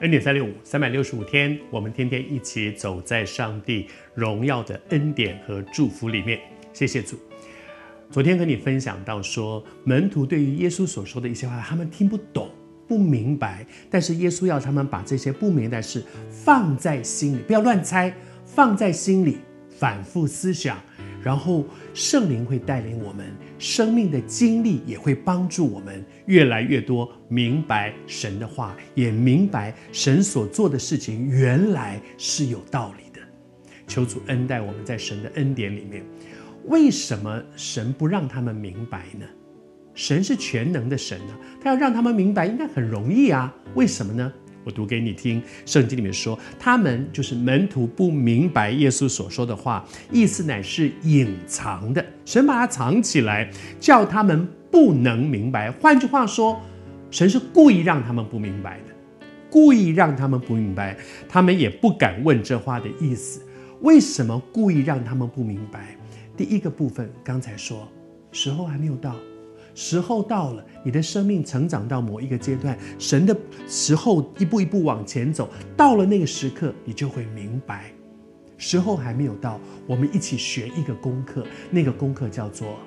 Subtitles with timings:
[0.00, 6.40] 恩典三六五，三百六十五天，我们天天一起走在上帝荣耀的恩典和祝福里面。
[6.72, 7.16] 谢谢主。
[8.10, 12.50] 昨天和你分享到说，门徒对于耶稣所说的一些话，他们听不懂、
[12.88, 18.12] 不明白，但是耶稣要他们把这些不明白的事放在心里，不要乱猜，
[18.44, 19.38] 放在心里，
[19.68, 20.76] 反复思想。
[21.24, 21.64] 然后
[21.94, 23.24] 圣灵会带领我们，
[23.58, 33.20] 生命的经历也会帮助我们越来越多明白神的话，也明白神所做的事情原来是有道理的。
[33.86, 36.04] 求主恩待我们在神的恩典里面。
[36.66, 39.26] 为什么神不让他们明白呢？
[39.94, 43.54] 神是全能的神呢，他要让他们明白应该很容易啊。
[43.74, 44.32] 为什么呢？
[44.64, 55.70] 我读给你听，圣经里面说，他们就是门徒不明白耶稣所说的话，意思乃是隐藏的，神把它藏起来，叫他们不能明白。
[55.70, 56.60] 换句话说，
[57.10, 60.96] 神是故意让他们不明白的，故意让他们不明白，
[61.28, 63.42] 他们也不敢问这话的意思。
[63.82, 65.96] 为什么故意让他们不明白？
[66.36, 67.86] 第一个部分，刚才说，
[68.32, 69.14] 时候还没有到。
[69.74, 73.36] 时候到了，你的生命成长到某一个阶段，神的
[73.66, 77.92] 时候一步一步往前走，到了那个时刻，你就会明白。
[78.56, 82.78] 时候还没有到，我们一起学一个功课，那个功课叫做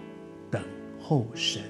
[0.50, 0.62] 等
[0.98, 1.62] 候神，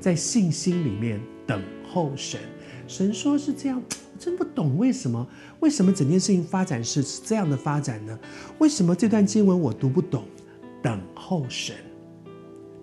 [0.00, 2.40] 在信心里面等候神。
[2.88, 3.80] 神说是这样，
[4.18, 5.26] 真不懂为什么？
[5.60, 8.18] 为什么整件事情发展是这样的发展呢？
[8.58, 10.24] 为什么这段经文我读不懂？
[10.82, 11.76] 等候神。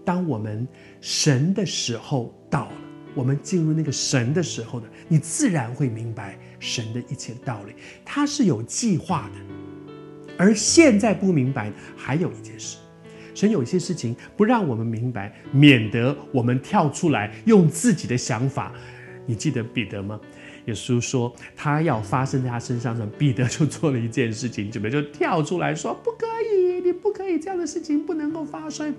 [0.05, 0.67] 当我们
[1.01, 2.77] 神的时候到了，
[3.15, 7.73] 我们进入那个神的时候呢，你自然会明白神的一切道理，
[8.03, 10.35] 他是有计划的。
[10.37, 12.77] 而现在不明白，还有一件事，
[13.35, 18.71] 神有一些事情不让我们明白，免得我们跳出来用自己的想法。
[19.25, 20.19] 你记得彼得吗？
[20.65, 28.93] 耶稣说他要发生在他身上的，彼得就做了一件事情，准备就跳出来说：“不可以，你不可以，这样的事情不能够发生。”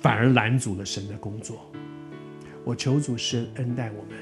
[0.00, 1.70] 反而拦阻了神的工作。
[2.64, 4.16] 我求主神恩待我们，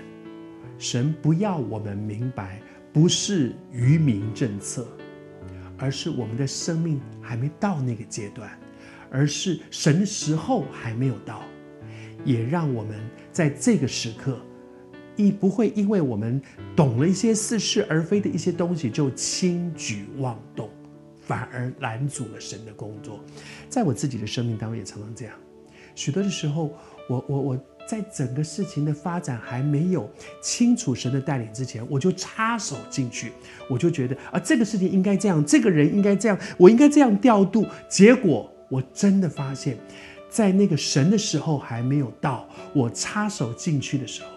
[0.78, 2.60] 神不要我们明白，
[2.92, 4.86] 不是愚民政策，
[5.76, 8.50] 而是我们的生命还没到那个阶段，
[9.10, 11.42] 而是神的时候还没有到，
[12.24, 12.98] 也让我们
[13.32, 14.40] 在这个时刻，
[15.16, 16.40] 亦不会因为我们
[16.76, 20.70] 懂了一些似是而非的一些东西就轻举妄动，
[21.20, 23.24] 反而拦阻了神的工作。
[23.68, 25.34] 在我自己的生命当中也常常这样。
[25.98, 26.72] 许多的时候，
[27.08, 30.08] 我我我在整个事情的发展还没有
[30.40, 33.32] 清楚神的带领之前，我就插手进去，
[33.68, 37.66] 我就觉得啊，这个事情应该这样，这个人应该这样，我应该这样调度。
[37.88, 39.76] 结果我真的发现，
[40.30, 44.28] 在那个神的时候还没有到，我插手进去的时候，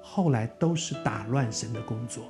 [0.00, 2.24] 后来都是打乱神的工作。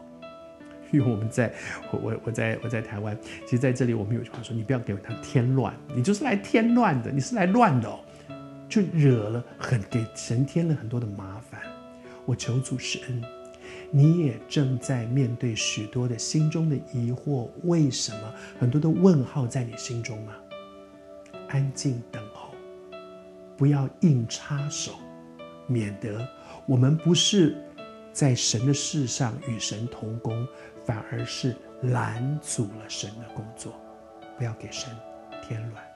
[0.92, 1.50] 因为我们在，
[1.90, 3.16] 我我我在我在台湾，
[3.46, 7.98] 其实在这里我们有句话说，你不要给他添乱，你就是来添乱的，你是来乱的哦。
[8.68, 11.60] 就惹了很给神添了很多的麻烦，
[12.24, 13.22] 我求主施恩，
[13.90, 20.34] 你也正在面对许多的心中的疑惑，为什么很多的问号在你心中吗？
[21.48, 22.50] 安静等候，
[23.56, 24.92] 不要硬插手，
[25.66, 26.26] 免得
[26.66, 27.56] 我们不是
[28.12, 30.46] 在神的事上与神同工，
[30.84, 33.72] 反而是拦阻了神的工作。
[34.36, 34.90] 不要给神
[35.42, 35.95] 添乱。